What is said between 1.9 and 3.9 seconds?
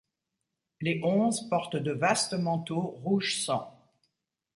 vastes manteaux rouge sang.